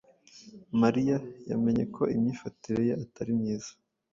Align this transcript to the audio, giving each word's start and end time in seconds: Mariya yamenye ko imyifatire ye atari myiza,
Mariya 0.81 1.17
yamenye 1.49 1.83
ko 1.95 2.03
imyifatire 2.15 2.81
ye 2.89 2.93
atari 3.03 3.31
myiza, 3.39 3.71